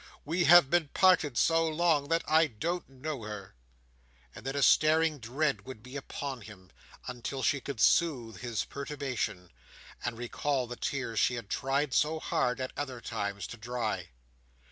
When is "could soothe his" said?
7.61-8.65